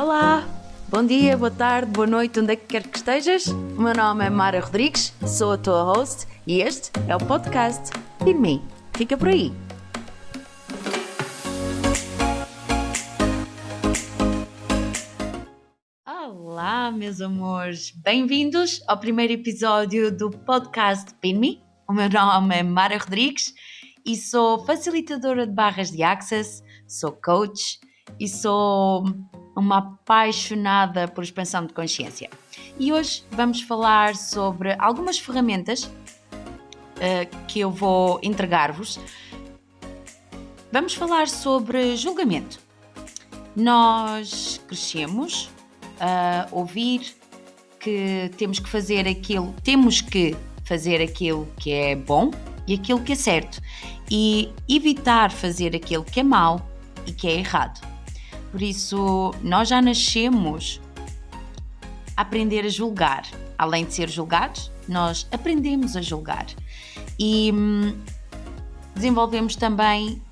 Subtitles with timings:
[0.00, 0.46] Olá,
[0.88, 3.48] bom dia, boa tarde, boa noite, onde é que quer que estejas.
[3.48, 7.90] O meu nome é Mara Rodrigues, sou a tua host e este é o podcast
[8.24, 8.62] de mim.
[8.94, 9.52] Fica por aí.
[16.06, 21.60] Olá, meus amores, bem-vindos ao primeiro episódio do podcast Pin Me.
[21.88, 23.52] O meu nome é Mara Rodrigues
[24.06, 27.80] e sou facilitadora de barras de Access, sou coach
[28.20, 29.04] e sou
[29.58, 32.30] uma apaixonada por expansão de consciência.
[32.78, 39.00] E hoje vamos falar sobre algumas ferramentas uh, que eu vou entregar-vos.
[40.72, 42.60] Vamos falar sobre julgamento.
[43.56, 45.50] Nós crescemos
[46.00, 47.16] a ouvir
[47.80, 52.30] que temos que fazer aquilo, temos que fazer aquilo que é bom
[52.66, 53.60] e aquilo que é certo
[54.10, 56.60] e evitar fazer aquilo que é mau
[57.06, 57.87] e que é errado.
[58.50, 60.80] Por isso, nós já nascemos
[62.16, 63.26] a aprender a julgar.
[63.56, 66.46] Além de ser julgados, nós aprendemos a julgar.
[67.18, 67.94] E hum,
[68.94, 70.22] desenvolvemos também,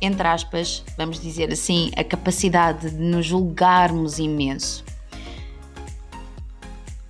[0.00, 4.84] entre aspas, vamos dizer assim, a capacidade de nos julgarmos imenso.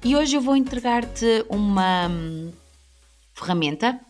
[0.04, 2.52] E hoje eu vou entregar-te uma hum,
[3.34, 4.00] ferramenta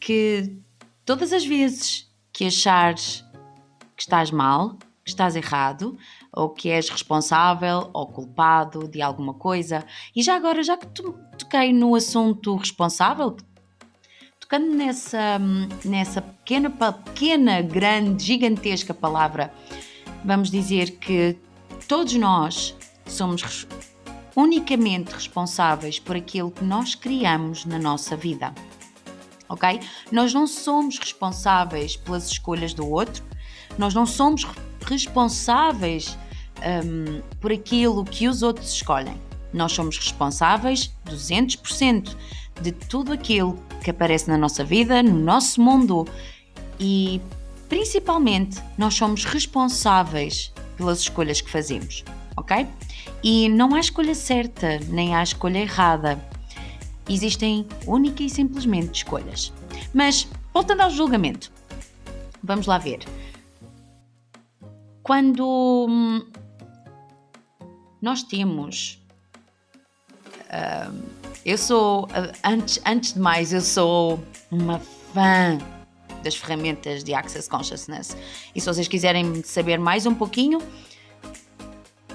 [0.00, 0.58] que
[1.04, 3.24] todas as vezes que achares
[3.96, 5.96] que estás mal, que estás errado,
[6.32, 9.84] ou que és responsável ou culpado de alguma coisa.
[10.14, 13.36] E já agora, já que toquei no assunto responsável,
[14.38, 15.40] tocando nessa,
[15.84, 19.52] nessa pequena, pequena, grande, gigantesca palavra,
[20.24, 21.36] vamos dizer que
[21.88, 23.66] todos nós somos
[24.36, 28.54] unicamente responsáveis por aquilo que nós criamos na nossa vida.
[29.48, 29.80] Ok?
[30.10, 33.22] Nós não somos responsáveis pelas escolhas do outro,
[33.78, 34.46] nós não somos
[34.82, 36.18] responsáveis
[36.62, 39.16] um, por aquilo que os outros escolhem.
[39.52, 42.16] Nós somos responsáveis 200%
[42.60, 46.06] de tudo aquilo que aparece na nossa vida, no nosso mundo
[46.78, 47.20] e
[47.68, 52.04] principalmente nós somos responsáveis pelas escolhas que fazemos,
[52.36, 52.66] ok?
[53.22, 56.18] E não há escolha certa nem há escolha errada.
[57.08, 59.52] Existem única e simplesmente escolhas.
[59.92, 61.52] Mas voltando ao julgamento,
[62.42, 63.00] vamos lá ver.
[65.02, 66.24] Quando hum,
[68.02, 69.00] nós temos.
[70.48, 71.02] Uh,
[71.44, 72.04] eu sou.
[72.06, 75.58] Uh, antes, antes de mais, eu sou uma fã
[76.22, 78.16] das ferramentas de Access Consciousness.
[78.54, 80.60] E se vocês quiserem saber mais um pouquinho,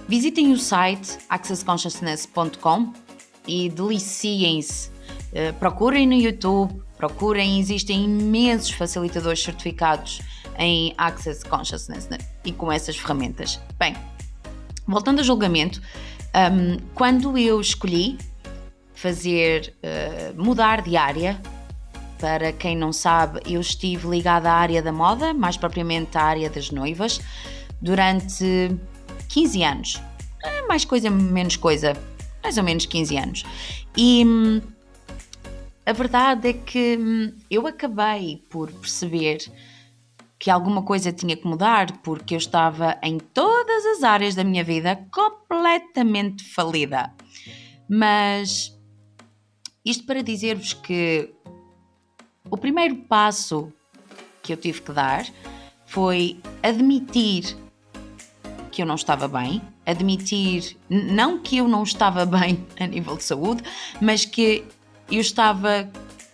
[0.07, 2.93] visitem o site accessconsciousness.com
[3.47, 4.89] e deliciem-se.
[5.31, 10.21] Uh, procurem no YouTube, procurem, existem imensos facilitadores certificados
[10.57, 12.17] em Access Consciousness né?
[12.43, 13.59] e com essas ferramentas.
[13.77, 13.95] Bem,
[14.87, 15.81] voltando ao julgamento,
[16.51, 18.17] um, quando eu escolhi
[18.93, 21.39] fazer uh, mudar de área,
[22.19, 26.49] para quem não sabe, eu estive ligada à área da moda, mais propriamente à área
[26.49, 27.21] das noivas,
[27.79, 28.75] durante
[29.29, 30.01] 15 anos.
[30.43, 31.93] É mais coisa, menos coisa,
[32.41, 33.43] mais ou menos 15 anos.
[33.95, 34.61] E hum,
[35.87, 39.37] a verdade é que hum, eu acabei por perceber
[40.37, 44.65] que alguma coisa tinha que mudar porque eu estava em todas as áreas da minha
[44.65, 47.13] vida completamente falida.
[47.89, 48.77] Mas
[49.85, 51.33] isto para dizer-vos que
[52.51, 53.71] o primeiro passo
[54.43, 55.25] que eu tive que dar
[55.85, 57.55] foi admitir
[58.73, 63.23] que eu não estava bem, admitir não que eu não estava bem a nível de
[63.23, 63.63] saúde,
[64.01, 64.65] mas que
[65.11, 65.89] eu estava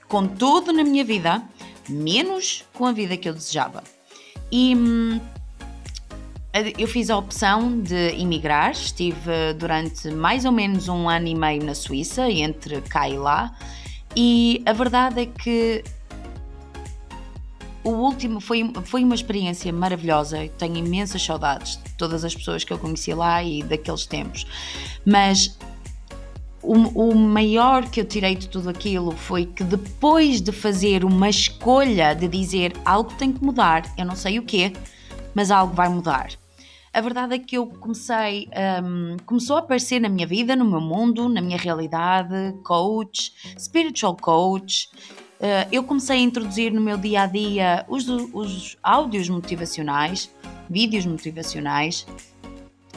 [0.08, 1.42] com tudo na minha vida,
[1.90, 3.84] menos com a vida que eu desejava.
[4.52, 5.20] E hum,
[6.78, 11.64] eu fiz a opção de emigrar, estive durante mais ou menos um ano e meio
[11.64, 13.56] na Suíça, entre cá e lá,
[14.16, 15.84] e a verdade é que
[17.84, 20.48] o último foi, foi uma experiência maravilhosa.
[20.58, 24.46] Tenho imensas saudades de todas as pessoas que eu conheci lá e daqueles tempos.
[25.06, 25.58] Mas
[26.64, 31.30] o, o, maior que eu tirei de tudo aquilo foi que depois de fazer uma
[31.30, 34.74] escolha de dizer algo tem que mudar, eu não sei o quê,
[35.36, 36.30] mas algo vai mudar.
[36.94, 38.48] A verdade é que eu comecei,
[38.84, 44.16] um, começou a aparecer na minha vida, no meu mundo, na minha realidade, coach, spiritual
[44.16, 44.90] coach.
[45.40, 50.32] Uh, eu comecei a introduzir no meu dia a dia os, os áudios motivacionais,
[50.70, 52.06] vídeos motivacionais,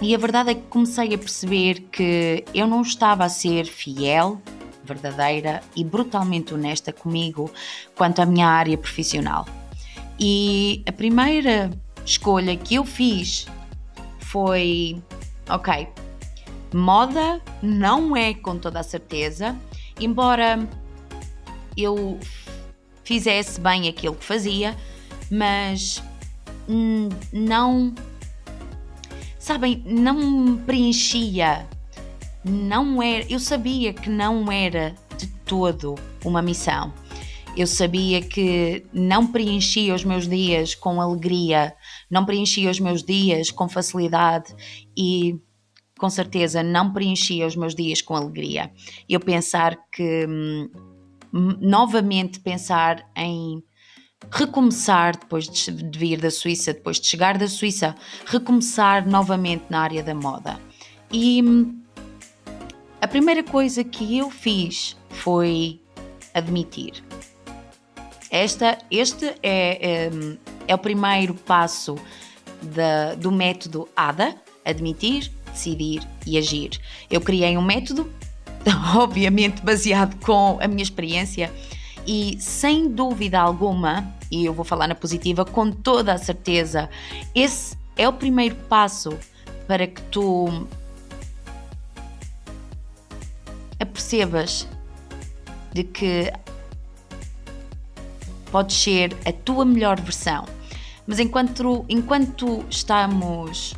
[0.00, 4.40] e a verdade é que comecei a perceber que eu não estava a ser fiel,
[4.84, 7.50] verdadeira e brutalmente honesta comigo
[7.94, 9.46] quanto à minha área profissional.
[10.19, 11.70] E a primeira
[12.04, 13.46] escolha que eu fiz
[14.19, 15.02] foi
[15.48, 15.88] ok,
[16.72, 19.56] moda não é com toda a certeza,
[20.00, 20.69] embora
[21.76, 22.19] eu
[23.02, 24.76] fizesse bem aquilo que fazia,
[25.31, 26.02] mas
[27.32, 27.94] não.
[29.46, 31.69] Sabem, não preenchia.
[32.44, 33.25] Não era.
[33.32, 35.94] Eu sabia que não era de todo
[36.25, 36.93] uma missão.
[37.56, 41.76] Eu sabia que não preenchia os meus dias com alegria,
[42.10, 44.52] não preenchia os meus dias com facilidade
[44.98, 45.38] e
[45.96, 48.72] com certeza não preenchia os meus dias com alegria.
[49.08, 50.69] Eu pensar que hum,
[51.60, 53.62] novamente pensar em
[54.31, 57.94] recomeçar depois de vir da Suíça, depois de chegar da Suíça,
[58.26, 60.58] recomeçar novamente na área da moda.
[61.12, 61.81] E hum,
[63.00, 65.81] a primeira coisa que eu fiz foi
[66.34, 67.02] admitir.
[68.31, 70.11] Esta, este é, é,
[70.67, 71.96] é o primeiro passo
[72.61, 74.34] da, do método ADA:
[74.64, 76.81] admitir, decidir e agir.
[77.11, 78.11] Eu criei um método,
[78.96, 81.52] obviamente baseado com a minha experiência,
[82.06, 86.88] e sem dúvida alguma, e eu vou falar na positiva com toda a certeza,
[87.34, 89.17] esse é o primeiro passo
[89.67, 90.67] para que tu
[93.81, 94.69] apercebas
[95.73, 96.32] de que
[98.50, 100.44] podes ser a tua melhor versão.
[101.06, 103.75] Mas enquanto, enquanto estamos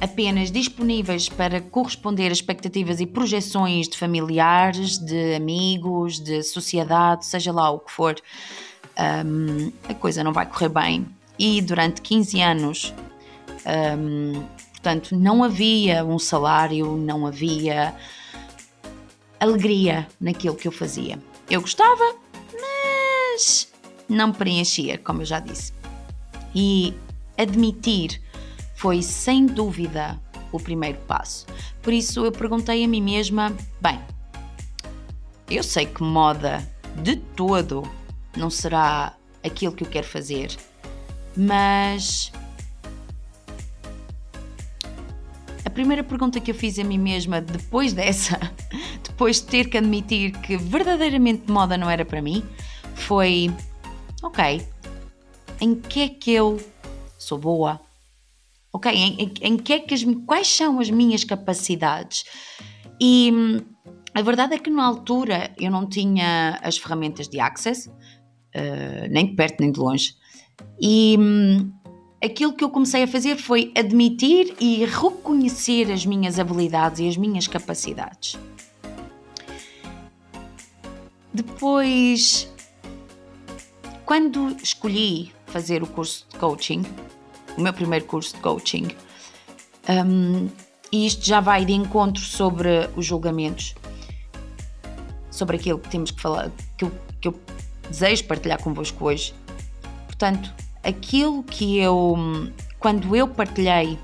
[0.00, 7.52] apenas disponíveis para corresponder a expectativas e projeções de familiares, de amigos, de sociedade, seja
[7.52, 8.14] lá o que for,
[9.00, 11.06] um, a coisa não vai correr bem.
[11.38, 12.94] E durante 15 anos,
[13.98, 14.42] um,
[14.72, 17.94] portanto, não havia um salário, não havia
[19.38, 21.18] alegria naquilo que eu fazia.
[21.48, 22.14] Eu gostava,
[22.52, 23.72] mas
[24.08, 25.72] não preenchia, como eu já disse.
[26.54, 26.94] E
[27.38, 28.20] admitir
[28.74, 30.20] foi sem dúvida
[30.52, 31.46] o primeiro passo.
[31.80, 33.98] Por isso eu perguntei a mim mesma: bem,
[35.48, 36.68] eu sei que moda
[37.02, 37.82] de todo
[38.36, 40.56] não será aquilo que eu quero fazer,
[41.36, 42.32] mas
[45.64, 48.38] a primeira pergunta que eu fiz a mim mesma depois dessa,
[49.02, 52.44] depois de ter que admitir que verdadeiramente moda não era para mim,
[52.94, 53.50] foi:
[54.22, 54.66] ok,
[55.60, 56.60] em que é que eu
[57.18, 57.80] sou boa?
[58.72, 58.92] ok?
[58.92, 62.24] Em, em, em que é que as, quais são as minhas capacidades?
[63.00, 63.60] E hum,
[64.14, 67.90] a verdade é que na altura eu não tinha as ferramentas de access,
[68.54, 70.14] uh, nem de perto nem de longe.
[70.80, 71.72] E hum,
[72.22, 77.16] aquilo que eu comecei a fazer foi admitir e reconhecer as minhas habilidades e as
[77.16, 78.38] minhas capacidades.
[81.32, 82.52] Depois,
[84.04, 86.82] quando escolhi fazer o curso de coaching,
[87.56, 88.88] o meu primeiro curso de coaching.
[89.88, 90.48] Um,
[90.92, 93.74] e isto já vai de encontro sobre os julgamentos,
[95.30, 97.40] sobre aquilo que temos que falar, que eu, que eu
[97.90, 99.34] desejo partilhar convosco hoje.
[100.06, 100.52] Portanto,
[100.82, 102.16] aquilo que eu,
[102.78, 103.98] quando eu partilhei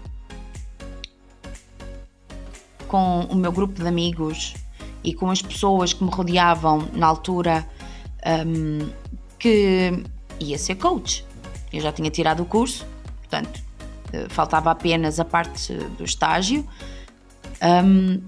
[2.88, 4.54] com o meu grupo de amigos
[5.02, 7.66] e com as pessoas que me rodeavam na altura,
[8.46, 8.88] um,
[9.38, 10.02] que
[10.40, 11.24] ia ser coach.
[11.72, 12.86] Eu já tinha tirado o curso
[13.26, 13.60] portanto,
[14.12, 16.66] eh, faltava apenas a parte do estágio.
[17.62, 18.22] Um,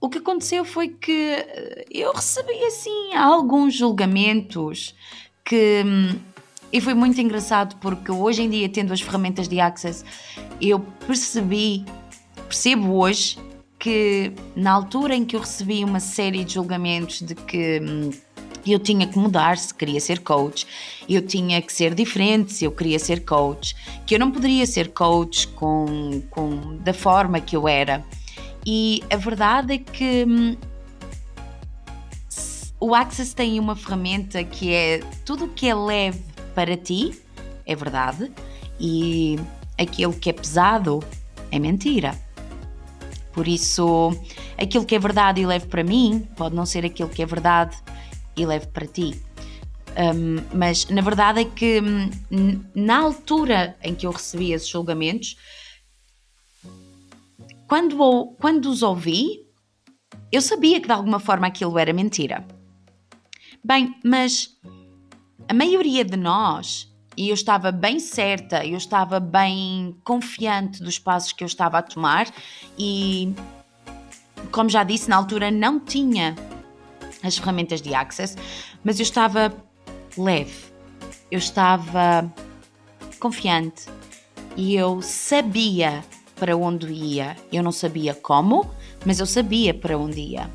[0.00, 4.94] o que aconteceu foi que eh, eu recebi assim alguns julgamentos
[5.44, 6.18] que hum,
[6.72, 10.04] e foi muito engraçado porque hoje em dia tendo as ferramentas de Access
[10.60, 11.84] eu percebi
[12.48, 13.38] percebo hoje
[13.78, 18.10] que na altura em que eu recebi uma série de julgamentos de que hum,
[18.66, 20.66] eu tinha que mudar se queria ser coach,
[21.08, 23.74] eu tinha que ser diferente se eu queria ser coach,
[24.06, 28.04] que eu não poderia ser coach com, com da forma que eu era.
[28.66, 30.56] E a verdade é que hum,
[32.78, 36.22] o Access tem uma ferramenta que é tudo o que é leve
[36.54, 37.18] para ti,
[37.66, 38.30] é verdade,
[38.78, 39.38] e
[39.78, 41.00] aquilo que é pesado
[41.50, 42.18] é mentira.
[43.32, 44.12] Por isso,
[44.58, 47.76] aquilo que é verdade e leve para mim pode não ser aquilo que é verdade
[48.36, 49.20] e leve para ti.
[49.90, 51.80] Um, mas na verdade é que
[52.30, 55.36] hum, na altura em que eu recebi esses julgamentos,
[57.70, 59.46] quando, quando os ouvi,
[60.32, 62.44] eu sabia que de alguma forma aquilo era mentira.
[63.62, 64.58] Bem, mas
[65.48, 71.32] a maioria de nós, e eu estava bem certa, eu estava bem confiante dos passos
[71.32, 72.26] que eu estava a tomar,
[72.76, 73.32] e
[74.50, 76.34] como já disse, na altura não tinha
[77.22, 78.36] as ferramentas de Access,
[78.82, 79.54] mas eu estava
[80.18, 80.72] leve,
[81.30, 82.28] eu estava
[83.20, 83.86] confiante
[84.56, 86.02] e eu sabia
[86.40, 87.36] para onde ia.
[87.52, 88.68] Eu não sabia como,
[89.04, 90.50] mas eu sabia para onde ia.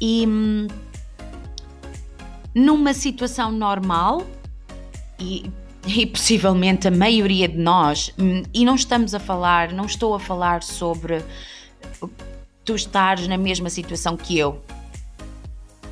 [0.00, 0.66] E hum,
[2.52, 4.26] numa situação normal,
[5.18, 5.48] e,
[5.86, 10.20] e possivelmente a maioria de nós, hum, e não estamos a falar, não estou a
[10.20, 11.22] falar sobre
[12.64, 14.60] tu estares na mesma situação que eu.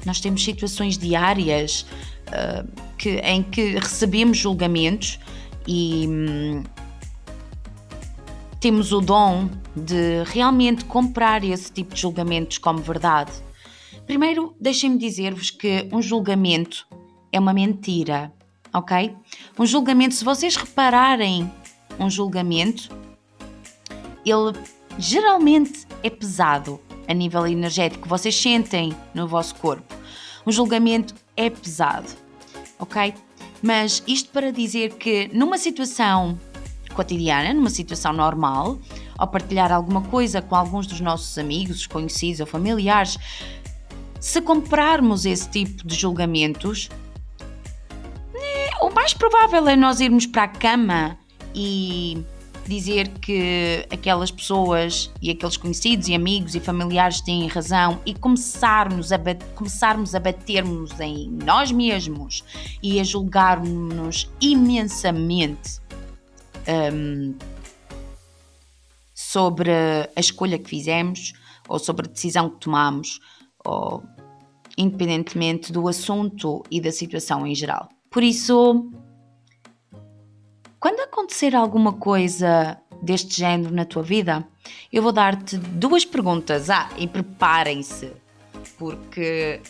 [0.04, 1.86] Nós temos situações diárias
[2.28, 5.20] uh, que, em que recebemos julgamentos
[5.68, 6.08] e
[8.60, 13.32] temos o dom de realmente comprar esse tipo de julgamentos como verdade.
[14.06, 16.86] Primeiro, deixem-me dizer-vos que um julgamento
[17.32, 18.30] é uma mentira,
[18.72, 19.16] ok?
[19.58, 21.50] Um julgamento, se vocês repararem
[21.98, 22.90] um julgamento,
[24.26, 24.52] ele
[24.98, 29.94] geralmente é pesado a nível energético, vocês sentem no vosso corpo.
[30.46, 32.08] Um julgamento é pesado,
[32.78, 33.14] ok?
[33.62, 36.38] Mas isto para dizer que numa situação
[36.94, 38.78] cotidiana, numa situação normal,
[39.16, 43.18] ao partilhar alguma coisa com alguns dos nossos amigos, conhecidos ou familiares,
[44.20, 46.88] se comprarmos esse tipo de julgamentos,
[48.80, 51.18] o mais provável é nós irmos para a cama
[51.54, 52.22] e
[52.66, 59.10] dizer que aquelas pessoas e aqueles conhecidos e amigos e familiares têm razão e começarmos
[59.12, 59.18] a,
[59.54, 62.44] começarmos a batermos em nós mesmos
[62.82, 65.80] e a julgarmos-nos imensamente
[66.92, 67.34] um,
[69.14, 69.70] sobre
[70.16, 71.32] a escolha que fizemos
[71.68, 73.20] ou sobre a decisão que tomamos,
[73.64, 74.02] ou
[74.76, 77.88] independentemente do assunto e da situação em geral.
[78.10, 78.90] Por isso,
[80.80, 84.44] quando acontecer alguma coisa deste género na tua vida,
[84.92, 86.68] eu vou dar-te duas perguntas.
[86.70, 88.12] Ah, e preparem-se,
[88.76, 89.60] porque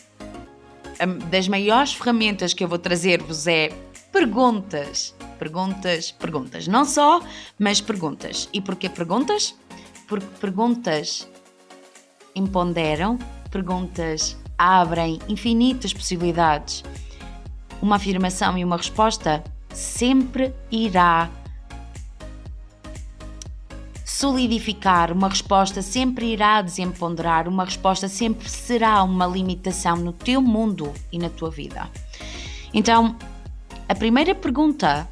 [1.31, 3.69] das maiores ferramentas que eu vou trazer-vos é
[4.11, 5.15] perguntas.
[5.41, 6.69] Perguntas, perguntas.
[6.69, 7.23] Não só,
[7.59, 8.47] mas perguntas.
[8.53, 9.55] E porquê perguntas?
[10.07, 11.27] Porque perguntas
[12.37, 13.19] empoderam,
[13.51, 16.85] perguntas abrem infinitas possibilidades.
[17.81, 19.43] Uma afirmação e uma resposta
[19.73, 21.31] sempre irá
[24.05, 30.93] solidificar, uma resposta sempre irá desemponderar, uma resposta sempre será uma limitação no teu mundo
[31.11, 31.89] e na tua vida.
[32.75, 33.17] Então,
[33.89, 35.09] a primeira pergunta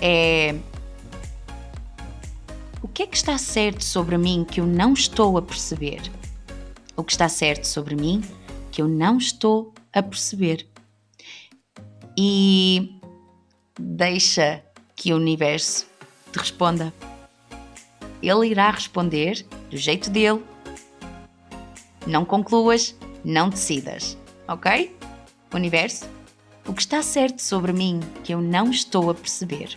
[0.00, 0.54] é:
[2.82, 6.02] O que é que está certo sobre mim que eu não estou a perceber?
[6.96, 8.22] O que está certo sobre mim
[8.70, 10.66] que eu não estou a perceber?
[12.16, 13.00] E
[13.78, 14.62] deixa
[14.96, 15.86] que o universo
[16.32, 16.92] te responda.
[18.20, 20.42] Ele irá responder do jeito dele.
[22.04, 24.16] Não concluas, não decidas,
[24.48, 24.96] ok?
[25.54, 26.06] Universo,
[26.66, 29.74] o que está certo sobre mim que eu não estou a perceber?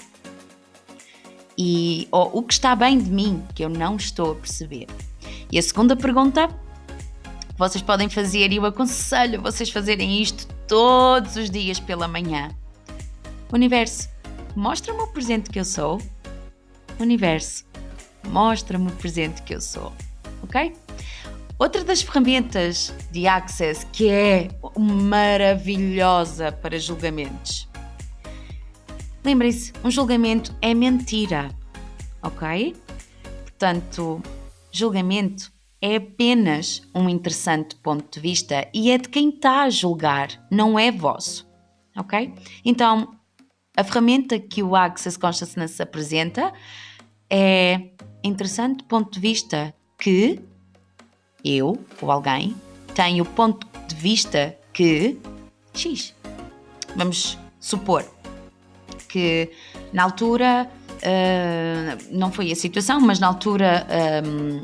[1.63, 4.87] E ou, o que está bem de mim que eu não estou a perceber?
[5.51, 6.49] E a segunda pergunta
[7.55, 12.49] vocês podem fazer, e eu aconselho vocês fazerem isto todos os dias pela manhã.
[13.53, 14.09] Universo,
[14.55, 16.01] mostra-me o presente que eu sou.
[16.99, 17.63] Universo,
[18.27, 19.93] mostra-me o presente que eu sou.
[20.41, 20.75] Ok?
[21.59, 27.69] Outra das ferramentas de Access que é maravilhosa para julgamentos.
[29.23, 31.49] Lembrem-se, um julgamento é mentira,
[32.23, 32.75] ok?
[33.43, 34.21] Portanto,
[34.71, 40.29] julgamento é apenas um interessante ponto de vista e é de quem está a julgar,
[40.49, 41.47] não é vosso,
[41.95, 42.33] ok?
[42.65, 43.15] Então,
[43.77, 46.51] a ferramenta que o Access Consciousness apresenta
[47.29, 47.91] é
[48.23, 50.39] interessante ponto de vista que
[51.45, 52.55] eu ou alguém
[52.95, 55.19] tenho o ponto de vista que
[55.73, 56.15] X.
[56.95, 58.03] Vamos supor
[59.11, 59.49] que
[59.91, 63.85] na altura uh, não foi a situação, mas na altura
[64.25, 64.63] um,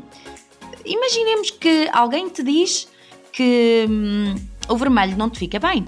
[0.84, 2.88] imaginemos que alguém te diz
[3.32, 4.34] que um,
[4.68, 5.86] o vermelho não te fica bem.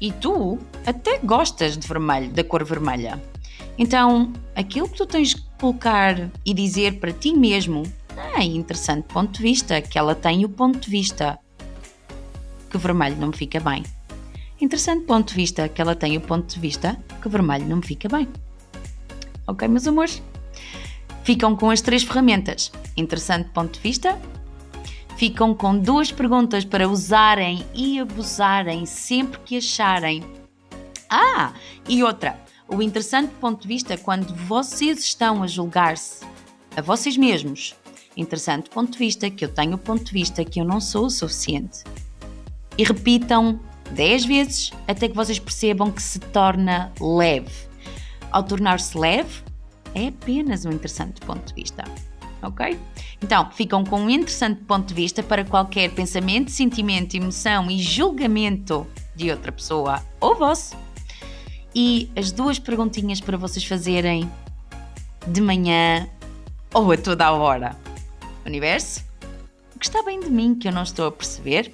[0.00, 3.22] E tu até gostas de vermelho, da cor vermelha.
[3.78, 7.82] Então, aquilo que tu tens que colocar e dizer para ti mesmo
[8.36, 11.38] é interessante ponto de vista, que ela tem o ponto de vista
[12.70, 13.82] que vermelho não me fica bem.
[14.60, 17.86] Interessante ponto de vista, que ela tem o ponto de vista que vermelho não me
[17.86, 18.26] fica bem.
[19.46, 20.22] Ok, meus amores?
[21.22, 22.72] Ficam com as três ferramentas.
[22.96, 24.18] Interessante ponto de vista,
[25.16, 30.24] ficam com duas perguntas para usarem e abusarem sempre que acharem.
[31.10, 31.52] Ah,
[31.88, 36.24] e outra, o interessante ponto de vista quando vocês estão a julgar-se
[36.76, 37.74] a vocês mesmos.
[38.16, 41.06] Interessante ponto de vista que eu tenho o ponto de vista que eu não sou
[41.06, 41.84] o suficiente.
[42.78, 43.60] E repitam
[43.92, 47.66] 10 vezes até que vocês percebam que se torna leve.
[48.30, 49.42] Ao tornar-se leve,
[49.94, 51.84] é apenas um interessante ponto de vista.
[52.42, 52.78] Ok?
[53.22, 58.86] Então, ficam com um interessante ponto de vista para qualquer pensamento, sentimento, emoção e julgamento
[59.14, 60.76] de outra pessoa ou vosso.
[61.74, 64.30] E as duas perguntinhas para vocês fazerem
[65.26, 66.08] de manhã
[66.72, 67.76] ou a toda a hora.
[68.44, 69.04] Universo,
[69.74, 71.72] o que está bem de mim que eu não estou a perceber?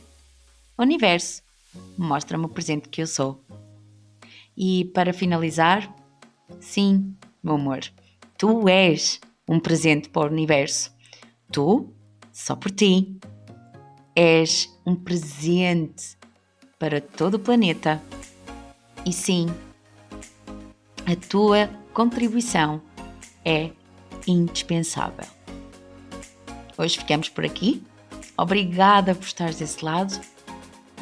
[0.79, 1.42] Universo,
[1.97, 3.45] mostra-me o presente que eu sou.
[4.57, 5.95] E para finalizar,
[6.61, 7.81] sim, meu amor,
[8.37, 10.93] tu és um presente para o universo.
[11.51, 11.93] Tu,
[12.33, 13.19] só por ti,
[14.15, 16.17] és um presente
[16.79, 18.03] para todo o planeta.
[19.05, 19.47] E sim,
[21.07, 22.81] a tua contribuição
[23.45, 23.71] é
[24.27, 25.27] indispensável.
[26.77, 27.83] Hoje ficamos por aqui.
[28.37, 30.19] Obrigada por estares desse lado.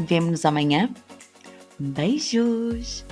[0.06, 0.90] Vemo-nos amanhã.
[1.78, 3.04] Beijos!